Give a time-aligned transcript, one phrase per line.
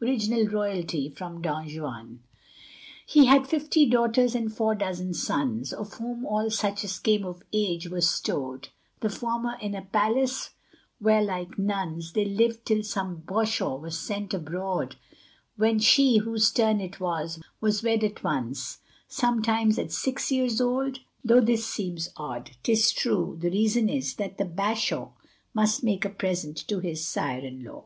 [0.00, 2.20] ORIENTAL ROYALTY From 'Don Juan'
[3.04, 7.42] He had fifty daughters and four dozen sons, Of whom all such as came of
[7.52, 8.70] age were stowed
[9.00, 10.54] The former in a palace,
[11.00, 14.96] where like nuns They lived till some Bashaw was sent abroad,
[15.56, 21.00] When she whose turn it was, was wed at once, Sometimes at six years old
[21.22, 25.10] though this seems odd, 'Tis true: the reason is, that the Bashaw
[25.52, 27.84] Must make a present to his sire in law.